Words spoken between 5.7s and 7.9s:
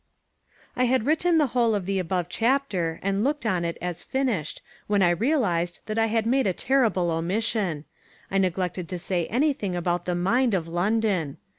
that I had made a terrible omission.